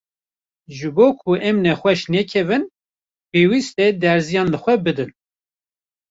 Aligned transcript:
ji 0.77 0.89
bo 0.95 1.07
ku 1.19 1.31
em 1.47 1.57
nexweş 1.65 2.01
nekevin, 2.13 2.63
pêwîst 3.31 3.75
e 3.85 3.87
derziyan 4.01 4.47
li 4.53 4.59
xwe 4.63 4.73
bidin. 4.85 5.11